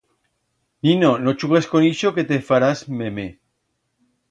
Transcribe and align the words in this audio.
Nino, 0.87 1.11
no 1.25 1.33
chugues 1.43 1.69
con 1.75 1.87
ixo 1.91 2.13
que 2.17 2.25
te 2.33 2.41
farás 2.49 2.83
meme. 3.03 3.29